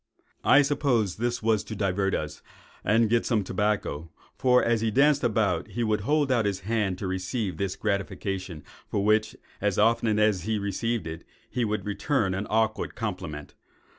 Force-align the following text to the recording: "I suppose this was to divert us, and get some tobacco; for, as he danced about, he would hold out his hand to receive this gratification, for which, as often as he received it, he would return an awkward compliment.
"I 0.43 0.63
suppose 0.63 1.17
this 1.17 1.43
was 1.43 1.63
to 1.63 1.75
divert 1.75 2.15
us, 2.15 2.41
and 2.83 3.07
get 3.07 3.23
some 3.23 3.43
tobacco; 3.43 4.09
for, 4.35 4.63
as 4.63 4.81
he 4.81 4.89
danced 4.89 5.23
about, 5.23 5.67
he 5.67 5.83
would 5.83 6.01
hold 6.01 6.31
out 6.31 6.45
his 6.45 6.61
hand 6.61 6.97
to 6.97 7.05
receive 7.07 7.57
this 7.57 7.75
gratification, 7.75 8.63
for 8.87 9.05
which, 9.05 9.35
as 9.61 9.77
often 9.77 10.17
as 10.17 10.41
he 10.41 10.57
received 10.57 11.05
it, 11.05 11.23
he 11.51 11.63
would 11.63 11.85
return 11.85 12.33
an 12.33 12.47
awkward 12.49 12.95
compliment. 12.95 13.53